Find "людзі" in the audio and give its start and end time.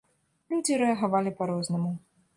0.53-0.79